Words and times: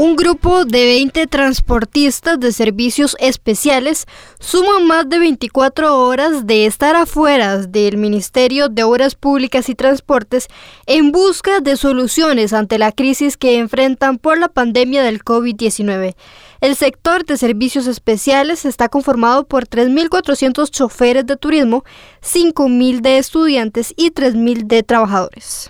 Un 0.00 0.16
grupo 0.16 0.64
de 0.64 0.86
20 0.86 1.26
transportistas 1.26 2.40
de 2.40 2.52
servicios 2.52 3.18
especiales 3.20 4.06
suman 4.38 4.86
más 4.86 5.06
de 5.06 5.18
24 5.18 5.94
horas 5.94 6.46
de 6.46 6.64
estar 6.64 6.96
afuera 6.96 7.58
del 7.58 7.98
Ministerio 7.98 8.70
de 8.70 8.82
Obras 8.82 9.14
Públicas 9.14 9.68
y 9.68 9.74
Transportes 9.74 10.48
en 10.86 11.12
busca 11.12 11.60
de 11.60 11.76
soluciones 11.76 12.54
ante 12.54 12.78
la 12.78 12.92
crisis 12.92 13.36
que 13.36 13.58
enfrentan 13.58 14.16
por 14.16 14.38
la 14.38 14.48
pandemia 14.48 15.02
del 15.02 15.22
COVID-19. 15.22 16.14
El 16.62 16.76
sector 16.76 17.26
de 17.26 17.36
servicios 17.36 17.86
especiales 17.86 18.64
está 18.64 18.88
conformado 18.88 19.46
por 19.46 19.66
3.400 19.66 20.70
choferes 20.70 21.26
de 21.26 21.36
turismo, 21.36 21.84
5.000 22.22 23.02
de 23.02 23.18
estudiantes 23.18 23.92
y 23.98 24.12
3.000 24.12 24.66
de 24.66 24.82
trabajadores. 24.82 25.68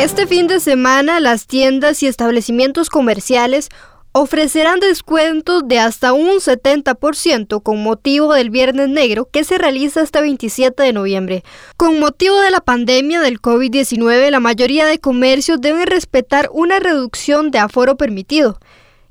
Este 0.00 0.26
fin 0.26 0.46
de 0.46 0.60
semana 0.60 1.20
las 1.20 1.46
tiendas 1.46 2.02
y 2.02 2.06
establecimientos 2.06 2.88
comerciales 2.88 3.68
ofrecerán 4.12 4.80
descuentos 4.80 5.62
de 5.66 5.78
hasta 5.78 6.14
un 6.14 6.38
70% 6.38 7.62
con 7.62 7.82
motivo 7.82 8.32
del 8.32 8.48
Viernes 8.48 8.88
Negro 8.88 9.28
que 9.30 9.44
se 9.44 9.58
realiza 9.58 10.00
este 10.00 10.22
27 10.22 10.82
de 10.82 10.94
noviembre. 10.94 11.44
Con 11.76 12.00
motivo 12.00 12.40
de 12.40 12.50
la 12.50 12.62
pandemia 12.62 13.20
del 13.20 13.42
COVID-19, 13.42 14.30
la 14.30 14.40
mayoría 14.40 14.86
de 14.86 14.98
comercios 14.98 15.60
deben 15.60 15.86
respetar 15.86 16.48
una 16.50 16.80
reducción 16.80 17.50
de 17.50 17.58
aforo 17.58 17.98
permitido. 17.98 18.58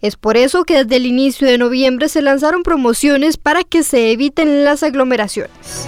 Es 0.02 0.16
por 0.16 0.38
eso 0.38 0.64
que 0.64 0.84
desde 0.84 0.96
el 0.96 1.06
inicio 1.06 1.48
de 1.48 1.60
noviembre 1.60 2.10
se 2.10 2.24
lanzaron 2.24 2.64
promociones 2.64 3.38
para 3.38 3.64
que 3.64 3.84
se 3.84 4.12
eviten 4.12 4.66
las 4.66 4.82
aglomeraciones. 4.82 5.88